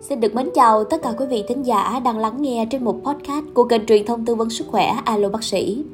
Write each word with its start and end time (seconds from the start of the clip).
Xin 0.00 0.20
được 0.20 0.34
mến 0.34 0.50
chào 0.54 0.84
tất 0.84 1.02
cả 1.02 1.12
quý 1.18 1.26
vị 1.26 1.44
thính 1.48 1.66
giả 1.66 2.00
đang 2.04 2.18
lắng 2.18 2.42
nghe 2.42 2.66
trên 2.70 2.84
một 2.84 2.96
podcast 3.04 3.44
của 3.54 3.64
kênh 3.64 3.86
truyền 3.86 4.06
thông 4.06 4.24
tư 4.24 4.34
vấn 4.34 4.50
sức 4.50 4.66
khỏe 4.70 4.94
Alo 5.04 5.28
Bác 5.28 5.44
sĩ. 5.44 5.84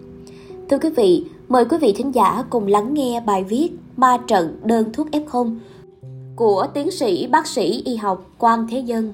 Thưa 0.70 0.78
quý 0.78 0.90
vị, 0.90 1.24
mời 1.48 1.64
quý 1.64 1.78
vị 1.80 1.94
thính 1.96 2.14
giả 2.14 2.44
cùng 2.50 2.66
lắng 2.66 2.94
nghe 2.94 3.20
bài 3.26 3.44
viết 3.44 3.70
Ma 3.96 4.18
trận 4.26 4.60
đơn 4.62 4.92
thuốc 4.92 5.06
F0 5.06 5.56
của 6.36 6.66
tiến 6.74 6.90
sĩ 6.90 7.26
bác 7.26 7.46
sĩ 7.46 7.82
y 7.84 7.96
học 7.96 8.26
Quang 8.38 8.66
Thế 8.70 8.78
Dân. 8.78 9.12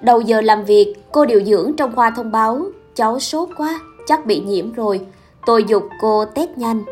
Đầu 0.00 0.20
giờ 0.20 0.40
làm 0.40 0.64
việc, 0.64 0.94
cô 1.12 1.26
điều 1.26 1.44
dưỡng 1.44 1.72
trong 1.76 1.96
khoa 1.96 2.10
thông 2.10 2.32
báo 2.32 2.66
cháu 2.94 3.20
sốt 3.20 3.48
quá, 3.56 3.80
chắc 4.06 4.26
bị 4.26 4.40
nhiễm 4.40 4.72
rồi. 4.72 5.00
Tôi 5.46 5.64
dục 5.68 5.82
cô 6.00 6.24
test 6.24 6.50
nhanh. 6.56 6.84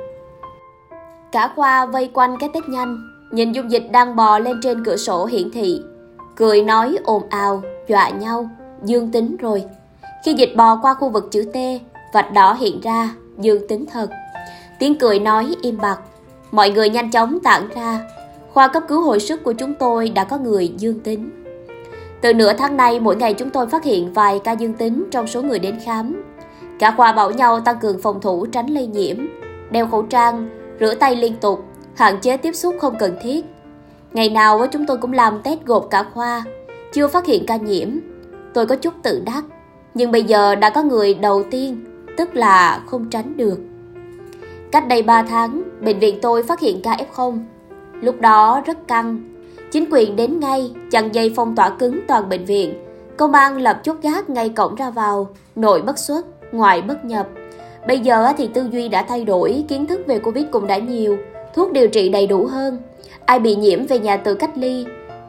Cả 1.33 1.53
khoa 1.57 1.87
vây 1.87 2.11
quanh 2.13 2.37
cái 2.41 2.49
test 2.55 2.65
nhanh, 2.69 2.99
nhìn 3.31 3.53
dung 3.53 3.71
dịch 3.71 3.89
đang 3.93 4.17
bò 4.17 4.39
lên 4.39 4.61
trên 4.63 4.85
cửa 4.85 4.97
sổ 4.97 5.25
hiển 5.25 5.51
thị. 5.51 5.83
Cười 6.37 6.63
nói 6.63 6.97
ồn 7.05 7.23
ào, 7.31 7.63
dọa 7.89 8.11
nhau, 8.11 8.51
dương 8.85 9.13
tính 9.13 9.37
rồi. 9.37 9.65
Khi 10.25 10.35
dịch 10.35 10.57
bò 10.57 10.79
qua 10.83 10.95
khu 10.95 11.09
vực 11.09 11.29
chữ 11.31 11.45
T, 11.53 11.57
vạch 12.15 12.33
đỏ 12.33 12.53
hiện 12.53 12.81
ra, 12.81 13.11
dương 13.39 13.69
tính 13.69 13.85
thật. 13.93 14.11
Tiếng 14.79 14.99
cười 14.99 15.19
nói 15.19 15.55
im 15.63 15.79
bặt, 15.79 15.99
mọi 16.53 16.71
người 16.71 16.91
nhanh 16.91 17.11
chóng 17.11 17.39
tản 17.41 17.69
ra. 17.69 18.01
Khoa 18.53 18.69
cấp 18.69 18.83
cứu 18.89 19.03
hồi 19.03 19.21
sức 19.21 19.45
của 19.45 19.53
chúng 19.53 19.75
tôi 19.75 20.09
đã 20.09 20.25
có 20.25 20.39
người 20.39 20.69
dương 20.77 21.01
tính. 21.01 21.31
Từ 22.21 22.33
nửa 22.33 22.53
tháng 22.53 22.77
nay, 22.77 23.01
mỗi 23.01 23.17
ngày 23.17 23.35
chúng 23.35 23.51
tôi 23.51 23.67
phát 23.67 23.85
hiện 23.85 24.13
vài 24.13 24.41
ca 24.45 24.53
dương 24.53 24.75
tính 24.75 25.05
trong 25.11 25.27
số 25.27 25.43
người 25.43 25.59
đến 25.59 25.79
khám. 25.85 26.23
Cả 26.79 26.95
khoa 26.97 27.13
bảo 27.13 27.31
nhau 27.31 27.61
tăng 27.61 27.79
cường 27.79 28.03
phòng 28.03 28.21
thủ 28.21 28.47
tránh 28.47 28.67
lây 28.67 28.87
nhiễm, 28.87 29.17
đeo 29.71 29.87
khẩu 29.87 30.03
trang, 30.03 30.60
rửa 30.81 30.95
tay 30.95 31.17
liên 31.17 31.35
tục, 31.41 31.65
hạn 31.97 32.21
chế 32.21 32.37
tiếp 32.37 32.53
xúc 32.53 32.75
không 32.81 32.95
cần 32.99 33.17
thiết. 33.23 33.45
Ngày 34.13 34.29
nào 34.29 34.67
chúng 34.73 34.87
tôi 34.87 34.97
cũng 34.97 35.13
làm 35.13 35.43
test 35.43 35.61
gộp 35.65 35.87
cả 35.91 36.05
khoa, 36.15 36.45
chưa 36.93 37.09
phát 37.09 37.27
hiện 37.27 37.47
ca 37.47 37.57
nhiễm. 37.57 37.89
Tôi 38.55 38.67
có 38.67 38.77
chút 38.77 38.95
tự 39.03 39.23
đắc, 39.27 39.45
nhưng 39.95 40.13
bây 40.13 40.23
giờ 40.23 40.55
đã 40.55 40.71
có 40.71 40.83
người 40.83 41.15
đầu 41.15 41.43
tiên, 41.51 41.85
tức 42.17 42.35
là 42.35 42.83
không 42.87 43.11
tránh 43.11 43.37
được. 43.37 43.59
Cách 44.73 44.89
đây 44.89 45.03
3 45.03 45.23
tháng, 45.23 45.63
bệnh 45.81 45.99
viện 45.99 46.19
tôi 46.23 46.43
phát 46.43 46.61
hiện 46.61 46.81
ca 46.83 46.97
F0. 47.15 47.39
Lúc 48.01 48.21
đó 48.21 48.63
rất 48.67 48.89
căng, 48.89 49.21
chính 49.71 49.85
quyền 49.91 50.17
đến 50.17 50.41
ngay, 50.41 50.73
chặn 50.91 51.15
dây 51.15 51.33
phong 51.37 51.57
tỏa 51.57 51.71
cứng 51.71 52.01
toàn 52.09 52.29
bệnh 52.29 52.45
viện. 52.45 52.75
Công 53.17 53.33
an 53.33 53.57
lập 53.57 53.81
chốt 53.83 53.97
gác 54.03 54.31
ngay 54.31 54.49
cổng 54.49 54.75
ra 54.75 54.91
vào, 54.91 55.29
nội 55.57 55.83
bất 55.83 55.99
xuất, 55.99 56.27
ngoại 56.53 56.83
bất 56.83 57.05
nhập. 57.05 57.29
Bây 57.87 57.99
giờ 57.99 58.33
thì 58.37 58.47
tư 58.55 58.69
duy 58.73 58.89
đã 58.89 59.03
thay 59.03 59.25
đổi, 59.25 59.65
kiến 59.69 59.87
thức 59.87 60.01
về 60.07 60.19
Covid 60.19 60.45
cũng 60.51 60.67
đã 60.67 60.79
nhiều, 60.79 61.19
thuốc 61.55 61.73
điều 61.73 61.89
trị 61.89 62.09
đầy 62.09 62.27
đủ 62.27 62.47
hơn. 62.47 62.79
Ai 63.25 63.39
bị 63.39 63.57
nhiễm 63.57 63.87
về 63.87 63.99
nhà 63.99 64.17
tự 64.17 64.35
cách 64.35 64.51
ly, 64.55 64.87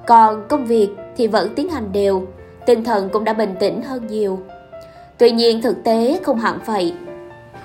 còn 0.07 0.47
công 0.47 0.65
việc 0.65 0.89
thì 1.17 1.27
vẫn 1.27 1.55
tiến 1.55 1.69
hành 1.69 1.91
đều, 1.91 2.27
tinh 2.65 2.83
thần 2.83 3.09
cũng 3.09 3.23
đã 3.23 3.33
bình 3.33 3.55
tĩnh 3.59 3.81
hơn 3.81 4.07
nhiều. 4.07 4.39
Tuy 5.17 5.31
nhiên 5.31 5.61
thực 5.61 5.83
tế 5.83 6.19
không 6.23 6.39
hẳn 6.39 6.59
vậy. 6.65 6.93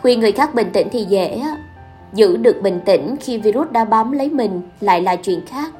Khuyên 0.02 0.20
người 0.20 0.32
khác 0.32 0.54
bình 0.54 0.70
tĩnh 0.72 0.88
thì 0.92 1.04
dễ, 1.04 1.42
giữ 2.12 2.36
được 2.36 2.62
bình 2.62 2.80
tĩnh 2.84 3.16
khi 3.20 3.38
virus 3.38 3.70
đã 3.70 3.84
bám 3.84 4.12
lấy 4.12 4.30
mình 4.30 4.62
lại 4.80 5.02
là 5.02 5.16
chuyện 5.16 5.46
khác. 5.46 5.70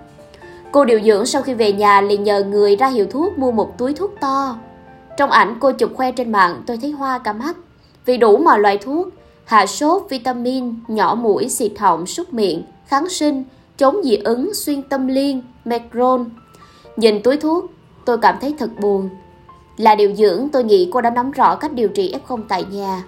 Cô 0.72 0.84
điều 0.84 1.00
dưỡng 1.00 1.26
sau 1.26 1.42
khi 1.42 1.54
về 1.54 1.72
nhà 1.72 2.00
liền 2.00 2.24
nhờ 2.24 2.44
người 2.44 2.76
ra 2.76 2.88
hiệu 2.88 3.06
thuốc 3.10 3.38
mua 3.38 3.52
một 3.52 3.78
túi 3.78 3.94
thuốc 3.94 4.10
to. 4.20 4.58
Trong 5.16 5.30
ảnh 5.30 5.56
cô 5.60 5.72
chụp 5.72 5.90
khoe 5.94 6.12
trên 6.12 6.32
mạng 6.32 6.62
tôi 6.66 6.78
thấy 6.82 6.90
hoa 6.90 7.18
cả 7.18 7.32
mắt. 7.32 7.56
Vì 8.06 8.16
đủ 8.16 8.36
mọi 8.36 8.60
loại 8.60 8.78
thuốc, 8.78 9.08
hạ 9.44 9.66
sốt, 9.66 10.02
vitamin, 10.10 10.74
nhỏ 10.88 11.14
mũi, 11.14 11.48
xịt 11.48 11.72
họng, 11.78 12.06
súc 12.06 12.34
miệng, 12.34 12.62
kháng 12.86 13.08
sinh, 13.08 13.44
chống 13.78 14.00
dị 14.04 14.16
ứng, 14.16 14.54
xuyên 14.54 14.82
tâm 14.82 15.06
liên, 15.06 15.42
Mecron. 15.64 16.24
Nhìn 16.96 17.22
túi 17.22 17.36
thuốc, 17.36 17.64
tôi 18.04 18.18
cảm 18.18 18.36
thấy 18.40 18.54
thật 18.58 18.70
buồn. 18.80 19.08
Là 19.76 19.94
điều 19.94 20.14
dưỡng, 20.14 20.48
tôi 20.52 20.64
nghĩ 20.64 20.90
cô 20.92 21.00
đã 21.00 21.10
nắm 21.10 21.30
rõ 21.30 21.56
cách 21.56 21.72
điều 21.72 21.88
trị 21.88 22.14
F0 22.26 22.40
tại 22.48 22.64
nhà. 22.70 23.02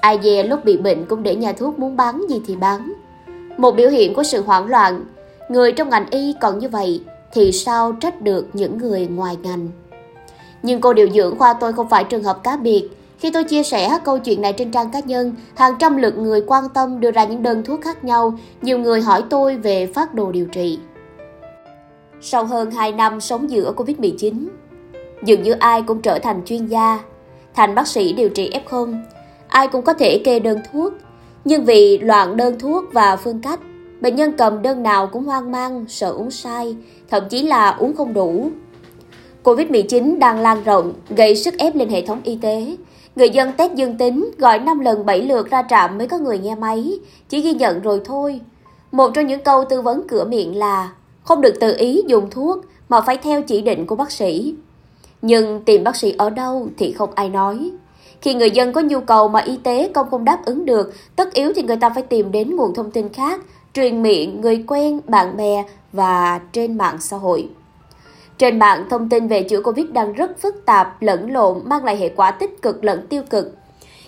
Ai 0.00 0.18
dè 0.22 0.42
lúc 0.42 0.64
bị 0.64 0.76
bệnh 0.76 1.04
cũng 1.06 1.22
để 1.22 1.36
nhà 1.36 1.52
thuốc 1.52 1.78
muốn 1.78 1.96
bán 1.96 2.24
gì 2.28 2.42
thì 2.46 2.56
bán. 2.56 2.92
Một 3.56 3.76
biểu 3.76 3.90
hiện 3.90 4.14
của 4.14 4.22
sự 4.22 4.42
hoảng 4.42 4.66
loạn, 4.66 5.04
người 5.48 5.72
trong 5.72 5.88
ngành 5.88 6.10
y 6.10 6.34
còn 6.40 6.58
như 6.58 6.68
vậy 6.68 7.02
thì 7.32 7.52
sao 7.52 7.92
trách 7.92 8.22
được 8.22 8.46
những 8.52 8.78
người 8.78 9.06
ngoài 9.06 9.36
ngành. 9.42 9.68
Nhưng 10.62 10.80
cô 10.80 10.92
điều 10.92 11.10
dưỡng 11.10 11.38
khoa 11.38 11.54
tôi 11.54 11.72
không 11.72 11.88
phải 11.88 12.04
trường 12.04 12.22
hợp 12.22 12.42
cá 12.42 12.56
biệt. 12.56 12.88
Khi 13.18 13.30
tôi 13.30 13.44
chia 13.44 13.62
sẻ 13.62 13.98
câu 14.04 14.18
chuyện 14.18 14.42
này 14.42 14.52
trên 14.52 14.70
trang 14.70 14.90
cá 14.90 15.00
nhân, 15.00 15.34
hàng 15.54 15.74
trăm 15.78 15.96
lượt 15.96 16.18
người 16.18 16.42
quan 16.46 16.64
tâm 16.74 17.00
đưa 17.00 17.10
ra 17.10 17.24
những 17.24 17.42
đơn 17.42 17.62
thuốc 17.64 17.80
khác 17.82 18.04
nhau, 18.04 18.38
nhiều 18.62 18.78
người 18.78 19.00
hỏi 19.00 19.22
tôi 19.30 19.56
về 19.56 19.86
phát 19.86 20.14
đồ 20.14 20.32
điều 20.32 20.46
trị. 20.46 20.78
Sau 22.20 22.44
hơn 22.44 22.70
2 22.70 22.92
năm 22.92 23.20
sống 23.20 23.50
giữa 23.50 23.72
Covid-19, 23.76 24.46
dường 25.24 25.42
như 25.42 25.52
ai 25.52 25.82
cũng 25.82 26.02
trở 26.02 26.18
thành 26.18 26.42
chuyên 26.44 26.66
gia, 26.66 27.00
thành 27.54 27.74
bác 27.74 27.88
sĩ 27.88 28.12
điều 28.12 28.28
trị 28.28 28.50
F0. 28.66 28.96
Ai 29.48 29.68
cũng 29.68 29.82
có 29.82 29.92
thể 29.92 30.18
kê 30.24 30.38
đơn 30.38 30.58
thuốc, 30.72 30.92
nhưng 31.44 31.64
vì 31.64 31.98
loạn 31.98 32.36
đơn 32.36 32.58
thuốc 32.58 32.84
và 32.92 33.16
phương 33.16 33.40
cách, 33.40 33.60
bệnh 34.00 34.16
nhân 34.16 34.32
cầm 34.38 34.62
đơn 34.62 34.82
nào 34.82 35.06
cũng 35.06 35.24
hoang 35.24 35.52
mang, 35.52 35.84
sợ 35.88 36.10
uống 36.10 36.30
sai, 36.30 36.76
thậm 37.10 37.22
chí 37.30 37.42
là 37.42 37.70
uống 37.70 37.96
không 37.96 38.12
đủ. 38.12 38.50
Covid-19 39.44 40.18
đang 40.18 40.40
lan 40.40 40.64
rộng, 40.64 40.92
gây 41.16 41.36
sức 41.36 41.58
ép 41.58 41.76
lên 41.76 41.88
hệ 41.88 42.06
thống 42.06 42.20
y 42.24 42.38
tế. 42.42 42.76
Người 43.16 43.30
dân 43.30 43.52
test 43.52 43.72
dương 43.74 43.98
tính, 43.98 44.30
gọi 44.38 44.58
5 44.58 44.80
lần 44.80 45.06
7 45.06 45.22
lượt 45.22 45.50
ra 45.50 45.62
trạm 45.70 45.98
mới 45.98 46.08
có 46.08 46.18
người 46.18 46.38
nghe 46.38 46.54
máy, 46.54 46.98
chỉ 47.28 47.40
ghi 47.40 47.52
nhận 47.52 47.80
rồi 47.80 48.00
thôi. 48.04 48.40
Một 48.92 49.10
trong 49.14 49.26
những 49.26 49.44
câu 49.44 49.64
tư 49.64 49.80
vấn 49.80 50.08
cửa 50.08 50.24
miệng 50.24 50.56
là 50.56 50.92
không 51.22 51.40
được 51.40 51.54
tự 51.60 51.74
ý 51.78 52.02
dùng 52.06 52.30
thuốc 52.30 52.64
mà 52.88 53.00
phải 53.00 53.16
theo 53.16 53.42
chỉ 53.42 53.62
định 53.62 53.86
của 53.86 53.96
bác 53.96 54.10
sĩ. 54.10 54.54
Nhưng 55.22 55.64
tìm 55.64 55.84
bác 55.84 55.96
sĩ 55.96 56.14
ở 56.18 56.30
đâu 56.30 56.68
thì 56.78 56.92
không 56.92 57.10
ai 57.14 57.28
nói. 57.28 57.70
Khi 58.20 58.34
người 58.34 58.50
dân 58.50 58.72
có 58.72 58.80
nhu 58.80 59.00
cầu 59.00 59.28
mà 59.28 59.40
y 59.40 59.56
tế 59.56 59.90
công 59.94 60.10
không 60.10 60.24
đáp 60.24 60.44
ứng 60.44 60.66
được, 60.66 60.94
tất 61.16 61.32
yếu 61.32 61.52
thì 61.56 61.62
người 61.62 61.76
ta 61.76 61.90
phải 61.90 62.02
tìm 62.02 62.32
đến 62.32 62.56
nguồn 62.56 62.74
thông 62.74 62.90
tin 62.90 63.08
khác, 63.08 63.40
truyền 63.74 64.02
miệng, 64.02 64.40
người 64.40 64.64
quen, 64.66 65.00
bạn 65.06 65.36
bè 65.36 65.64
và 65.92 66.40
trên 66.52 66.78
mạng 66.78 66.96
xã 67.00 67.16
hội. 67.16 67.48
Trên 68.38 68.58
mạng, 68.58 68.86
thông 68.90 69.08
tin 69.08 69.28
về 69.28 69.42
chữa 69.42 69.60
Covid 69.60 69.86
đang 69.90 70.12
rất 70.12 70.40
phức 70.40 70.66
tạp, 70.66 71.02
lẫn 71.02 71.32
lộn, 71.32 71.60
mang 71.64 71.84
lại 71.84 71.96
hệ 71.96 72.08
quả 72.08 72.30
tích 72.30 72.62
cực 72.62 72.84
lẫn 72.84 73.06
tiêu 73.06 73.22
cực. 73.30 73.54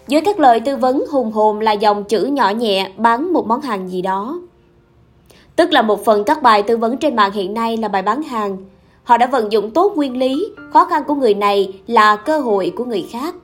Dưới 0.08 0.20
các 0.20 0.40
lời 0.40 0.60
tư 0.60 0.76
vấn 0.76 1.04
hùng 1.10 1.32
hồn 1.32 1.60
là 1.60 1.72
dòng 1.72 2.04
chữ 2.04 2.24
nhỏ 2.24 2.50
nhẹ 2.50 2.90
bán 2.96 3.32
một 3.32 3.46
món 3.46 3.60
hàng 3.60 3.88
gì 3.88 4.02
đó. 4.02 4.40
Tức 5.56 5.72
là 5.72 5.82
một 5.82 6.04
phần 6.04 6.24
các 6.24 6.42
bài 6.42 6.62
tư 6.62 6.76
vấn 6.76 6.96
trên 6.96 7.16
mạng 7.16 7.32
hiện 7.32 7.54
nay 7.54 7.76
là 7.76 7.88
bài 7.88 8.02
bán 8.02 8.22
hàng. 8.22 8.56
Họ 9.02 9.16
đã 9.16 9.26
vận 9.26 9.52
dụng 9.52 9.70
tốt 9.70 9.92
nguyên 9.96 10.16
lý, 10.16 10.48
khó 10.72 10.84
khăn 10.84 11.02
của 11.06 11.14
người 11.14 11.34
này 11.34 11.80
là 11.86 12.16
cơ 12.16 12.38
hội 12.38 12.72
của 12.76 12.84
người 12.84 13.06
khác. 13.12 13.34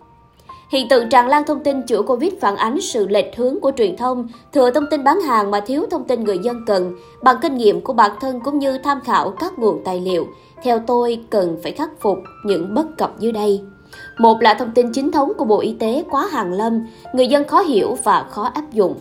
Hiện 0.72 0.88
tượng 0.88 1.08
tràn 1.08 1.28
lan 1.28 1.44
thông 1.46 1.60
tin 1.60 1.82
chữa 1.82 2.02
Covid 2.02 2.32
phản 2.40 2.56
ánh 2.56 2.80
sự 2.80 3.08
lệch 3.08 3.36
hướng 3.36 3.60
của 3.60 3.72
truyền 3.76 3.96
thông, 3.96 4.28
thừa 4.52 4.70
thông 4.70 4.86
tin 4.90 5.04
bán 5.04 5.20
hàng 5.20 5.50
mà 5.50 5.60
thiếu 5.60 5.86
thông 5.90 6.04
tin 6.04 6.24
người 6.24 6.38
dân 6.38 6.64
cần, 6.66 6.94
bằng 7.22 7.36
kinh 7.42 7.56
nghiệm 7.56 7.80
của 7.80 7.92
bản 7.92 8.10
thân 8.20 8.40
cũng 8.40 8.58
như 8.58 8.78
tham 8.78 9.00
khảo 9.00 9.30
các 9.30 9.58
nguồn 9.58 9.84
tài 9.84 10.00
liệu. 10.00 10.26
Theo 10.62 10.78
tôi, 10.86 11.24
cần 11.30 11.56
phải 11.62 11.72
khắc 11.72 11.90
phục 12.00 12.18
những 12.44 12.74
bất 12.74 12.86
cập 12.98 13.18
dưới 13.18 13.32
đây. 13.32 13.60
Một 14.18 14.42
là 14.42 14.54
thông 14.54 14.70
tin 14.74 14.92
chính 14.92 15.10
thống 15.10 15.32
của 15.38 15.44
Bộ 15.44 15.60
Y 15.60 15.72
tế 15.72 16.04
quá 16.10 16.28
hàng 16.30 16.52
lâm, 16.52 16.86
người 17.14 17.26
dân 17.26 17.48
khó 17.48 17.60
hiểu 17.60 17.96
và 18.04 18.26
khó 18.30 18.42
áp 18.54 18.72
dụng. 18.72 18.94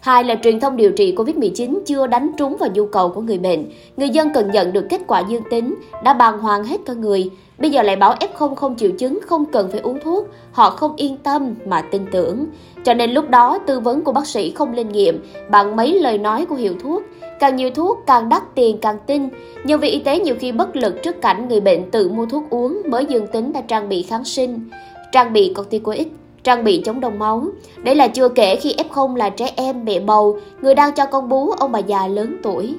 Hai 0.00 0.24
là 0.24 0.34
truyền 0.42 0.60
thông 0.60 0.76
điều 0.76 0.92
trị 0.92 1.14
COVID-19 1.16 1.78
chưa 1.86 2.06
đánh 2.06 2.30
trúng 2.36 2.56
vào 2.56 2.70
nhu 2.74 2.86
cầu 2.86 3.08
của 3.08 3.20
người 3.20 3.38
bệnh. 3.38 3.64
Người 3.96 4.08
dân 4.08 4.30
cần 4.34 4.50
nhận 4.50 4.72
được 4.72 4.86
kết 4.90 5.00
quả 5.06 5.22
dương 5.28 5.42
tính, 5.50 5.74
đã 6.04 6.14
bàng 6.14 6.38
hoàng 6.38 6.64
hết 6.64 6.80
cả 6.86 6.92
người. 6.92 7.30
Bây 7.58 7.70
giờ 7.70 7.82
lại 7.82 7.96
báo 7.96 8.14
F0 8.14 8.54
không 8.54 8.76
triệu 8.76 8.90
chứng, 8.90 9.18
không 9.26 9.44
cần 9.44 9.68
phải 9.70 9.80
uống 9.80 9.98
thuốc. 10.04 10.28
Họ 10.52 10.70
không 10.70 10.96
yên 10.96 11.16
tâm 11.16 11.54
mà 11.66 11.82
tin 11.82 12.06
tưởng. 12.12 12.46
Cho 12.84 12.94
nên 12.94 13.10
lúc 13.10 13.30
đó 13.30 13.58
tư 13.66 13.80
vấn 13.80 14.00
của 14.00 14.12
bác 14.12 14.26
sĩ 14.26 14.50
không 14.50 14.72
lên 14.72 14.88
nghiệm 14.88 15.24
bằng 15.50 15.76
mấy 15.76 16.00
lời 16.00 16.18
nói 16.18 16.46
của 16.46 16.54
hiệu 16.54 16.74
thuốc. 16.82 17.02
Càng 17.40 17.56
nhiều 17.56 17.70
thuốc 17.70 17.98
càng 18.06 18.28
đắt 18.28 18.54
tiền 18.54 18.78
càng 18.78 18.98
tin. 19.06 19.28
Nhân 19.64 19.80
viên 19.80 19.92
y 19.92 19.98
tế 19.98 20.20
nhiều 20.20 20.34
khi 20.38 20.52
bất 20.52 20.76
lực 20.76 21.02
trước 21.02 21.20
cảnh 21.22 21.48
người 21.48 21.60
bệnh 21.60 21.90
tự 21.90 22.08
mua 22.08 22.26
thuốc 22.26 22.50
uống 22.50 22.82
mới 22.88 23.06
dương 23.06 23.26
tính 23.26 23.52
đã 23.52 23.60
trang 23.60 23.88
bị 23.88 24.02
kháng 24.02 24.24
sinh, 24.24 24.70
trang 25.12 25.32
bị 25.32 25.54
corticoid 25.56 26.06
trang 26.42 26.64
bị 26.64 26.82
chống 26.84 27.00
đông 27.00 27.18
máu. 27.18 27.44
Đây 27.82 27.94
là 27.94 28.08
chưa 28.08 28.28
kể 28.28 28.56
khi 28.56 28.74
F0 28.90 29.16
là 29.16 29.30
trẻ 29.30 29.52
em, 29.56 29.84
mẹ 29.84 30.00
bầu, 30.00 30.38
người 30.62 30.74
đang 30.74 30.94
cho 30.94 31.06
con 31.06 31.28
bú, 31.28 31.50
ông 31.50 31.72
bà 31.72 31.78
già 31.78 32.06
lớn 32.06 32.36
tuổi. 32.42 32.74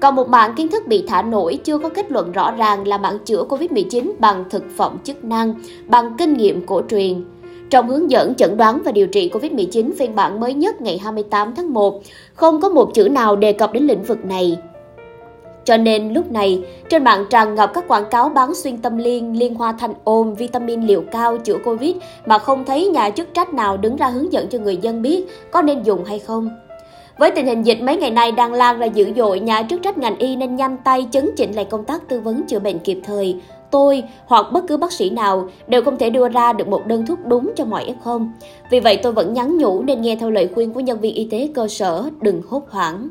Còn 0.00 0.14
một 0.14 0.28
mạng 0.28 0.52
kiến 0.56 0.68
thức 0.68 0.86
bị 0.86 1.04
thả 1.06 1.22
nổi 1.22 1.58
chưa 1.64 1.78
có 1.78 1.88
kết 1.88 2.10
luận 2.10 2.32
rõ 2.32 2.50
ràng 2.50 2.88
là 2.88 2.98
mạng 2.98 3.18
chữa 3.24 3.44
COVID-19 3.48 4.12
bằng 4.18 4.44
thực 4.50 4.64
phẩm 4.76 4.98
chức 5.04 5.24
năng, 5.24 5.54
bằng 5.86 6.14
kinh 6.18 6.34
nghiệm 6.34 6.66
cổ 6.66 6.82
truyền. 6.90 7.24
Trong 7.70 7.88
hướng 7.88 8.10
dẫn 8.10 8.34
chẩn 8.34 8.56
đoán 8.56 8.82
và 8.84 8.92
điều 8.92 9.06
trị 9.06 9.30
COVID-19 9.32 9.90
phiên 9.98 10.14
bản 10.14 10.40
mới 10.40 10.54
nhất 10.54 10.80
ngày 10.80 10.98
28 10.98 11.54
tháng 11.54 11.72
1, 11.72 12.02
không 12.34 12.60
có 12.60 12.68
một 12.68 12.94
chữ 12.94 13.08
nào 13.08 13.36
đề 13.36 13.52
cập 13.52 13.72
đến 13.72 13.86
lĩnh 13.86 14.02
vực 14.02 14.24
này. 14.24 14.56
Cho 15.64 15.76
nên 15.76 16.12
lúc 16.12 16.32
này, 16.32 16.62
trên 16.90 17.04
mạng 17.04 17.24
tràn 17.30 17.54
ngập 17.54 17.70
các 17.74 17.88
quảng 17.88 18.10
cáo 18.10 18.28
bán 18.28 18.54
xuyên 18.54 18.78
tâm 18.78 18.96
liên, 18.96 19.38
liên 19.38 19.54
hoa 19.54 19.72
thanh 19.72 19.94
ôm, 20.04 20.34
vitamin 20.34 20.86
liều 20.86 21.02
cao 21.12 21.38
chữa 21.38 21.58
Covid 21.64 21.96
mà 22.26 22.38
không 22.38 22.64
thấy 22.64 22.86
nhà 22.86 23.10
chức 23.10 23.34
trách 23.34 23.54
nào 23.54 23.76
đứng 23.76 23.96
ra 23.96 24.06
hướng 24.06 24.32
dẫn 24.32 24.48
cho 24.48 24.58
người 24.58 24.76
dân 24.76 25.02
biết 25.02 25.24
có 25.50 25.62
nên 25.62 25.82
dùng 25.82 26.04
hay 26.04 26.18
không. 26.18 26.50
Với 27.18 27.30
tình 27.30 27.46
hình 27.46 27.62
dịch 27.62 27.82
mấy 27.82 27.96
ngày 27.96 28.10
nay 28.10 28.32
đang 28.32 28.52
lan 28.52 28.78
ra 28.78 28.86
dữ 28.86 29.12
dội, 29.16 29.40
nhà 29.40 29.62
chức 29.70 29.82
trách 29.82 29.98
ngành 29.98 30.18
y 30.18 30.36
nên 30.36 30.56
nhanh 30.56 30.76
tay 30.84 31.06
chấn 31.10 31.30
chỉnh 31.36 31.52
lại 31.52 31.64
công 31.64 31.84
tác 31.84 32.08
tư 32.08 32.20
vấn 32.20 32.46
chữa 32.46 32.58
bệnh 32.58 32.78
kịp 32.78 33.00
thời. 33.04 33.36
Tôi 33.70 34.02
hoặc 34.26 34.46
bất 34.52 34.64
cứ 34.68 34.76
bác 34.76 34.92
sĩ 34.92 35.10
nào 35.10 35.48
đều 35.66 35.82
không 35.82 35.98
thể 35.98 36.10
đưa 36.10 36.28
ra 36.28 36.52
được 36.52 36.68
một 36.68 36.86
đơn 36.86 37.06
thuốc 37.06 37.18
đúng 37.26 37.52
cho 37.56 37.64
mọi 37.64 37.94
F0. 38.04 38.28
Vì 38.70 38.80
vậy 38.80 38.96
tôi 39.02 39.12
vẫn 39.12 39.32
nhắn 39.32 39.58
nhủ 39.58 39.82
nên 39.82 40.02
nghe 40.02 40.16
theo 40.16 40.30
lời 40.30 40.48
khuyên 40.54 40.72
của 40.72 40.80
nhân 40.80 41.00
viên 41.00 41.14
y 41.14 41.28
tế 41.30 41.50
cơ 41.54 41.68
sở, 41.68 42.04
đừng 42.20 42.42
hốt 42.48 42.62
hoảng. 42.70 43.08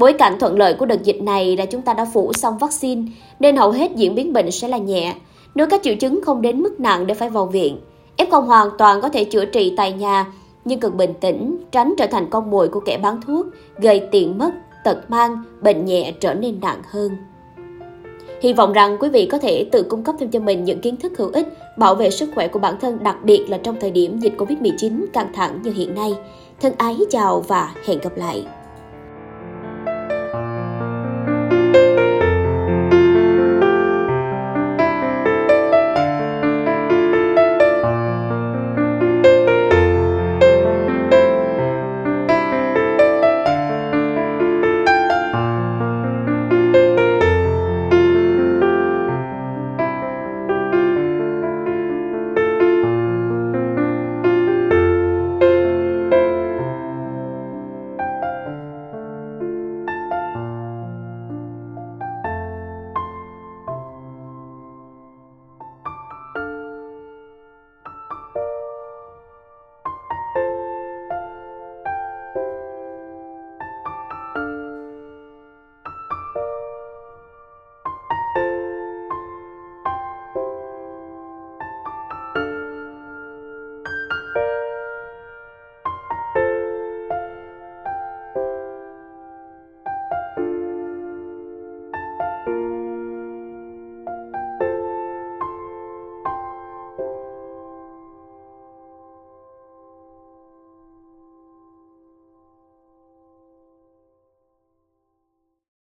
Bối 0.00 0.12
cảnh 0.12 0.38
thuận 0.38 0.58
lợi 0.58 0.74
của 0.74 0.86
đợt 0.86 1.02
dịch 1.02 1.22
này 1.22 1.56
là 1.56 1.66
chúng 1.66 1.82
ta 1.82 1.94
đã 1.94 2.04
phủ 2.12 2.32
xong 2.32 2.58
vaccine 2.58 3.02
nên 3.40 3.56
hầu 3.56 3.70
hết 3.70 3.90
diễn 3.96 4.14
biến 4.14 4.32
bệnh 4.32 4.50
sẽ 4.50 4.68
là 4.68 4.78
nhẹ. 4.78 5.14
Nếu 5.54 5.66
các 5.70 5.82
triệu 5.82 5.94
chứng 5.94 6.20
không 6.24 6.42
đến 6.42 6.60
mức 6.60 6.80
nặng 6.80 7.06
để 7.06 7.14
phải 7.14 7.30
vào 7.30 7.46
viện, 7.46 7.78
F0 8.16 8.40
hoàn 8.40 8.68
toàn 8.78 9.00
có 9.00 9.08
thể 9.08 9.24
chữa 9.24 9.44
trị 9.44 9.74
tại 9.76 9.92
nhà 9.92 10.26
nhưng 10.64 10.80
cần 10.80 10.96
bình 10.96 11.14
tĩnh, 11.20 11.56
tránh 11.72 11.94
trở 11.98 12.06
thành 12.06 12.30
con 12.30 12.50
mồi 12.50 12.68
của 12.68 12.80
kẻ 12.80 12.98
bán 13.02 13.20
thuốc, 13.26 13.46
gây 13.78 14.08
tiền 14.10 14.38
mất, 14.38 14.50
tật 14.84 15.10
mang, 15.10 15.36
bệnh 15.62 15.84
nhẹ 15.84 16.12
trở 16.20 16.34
nên 16.34 16.60
nặng 16.60 16.82
hơn. 16.90 17.16
Hy 18.42 18.52
vọng 18.52 18.72
rằng 18.72 18.96
quý 19.00 19.08
vị 19.08 19.26
có 19.26 19.38
thể 19.38 19.66
tự 19.72 19.82
cung 19.82 20.02
cấp 20.02 20.14
thêm 20.18 20.30
cho 20.30 20.40
mình 20.40 20.64
những 20.64 20.80
kiến 20.80 20.96
thức 20.96 21.12
hữu 21.18 21.30
ích 21.32 21.48
bảo 21.78 21.94
vệ 21.94 22.10
sức 22.10 22.30
khỏe 22.34 22.48
của 22.48 22.58
bản 22.58 22.74
thân, 22.80 22.98
đặc 23.02 23.16
biệt 23.24 23.46
là 23.48 23.58
trong 23.58 23.76
thời 23.80 23.90
điểm 23.90 24.18
dịch 24.18 24.34
Covid-19 24.38 25.06
căng 25.12 25.32
thẳng 25.34 25.60
như 25.62 25.72
hiện 25.72 25.94
nay. 25.94 26.14
Thân 26.60 26.72
ái 26.78 26.96
chào 27.10 27.40
và 27.40 27.74
hẹn 27.86 27.98
gặp 27.98 28.16
lại! 28.16 28.46